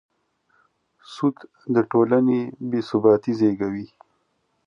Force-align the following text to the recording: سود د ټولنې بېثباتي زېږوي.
سود 1.13 1.35
د 1.73 1.75
ټولنې 1.91 2.39
بېثباتي 2.69 3.33
زېږوي. 3.39 3.87